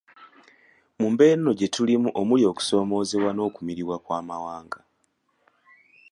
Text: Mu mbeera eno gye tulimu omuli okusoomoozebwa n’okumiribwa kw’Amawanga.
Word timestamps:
Mu 0.99 1.07
mbeera 1.13 1.33
eno 1.39 1.51
gye 1.57 1.67
tulimu 1.73 2.09
omuli 2.21 2.43
okusoomoozebwa 2.51 3.29
n’okumiribwa 3.33 3.95
kw’Amawanga. 4.03 4.79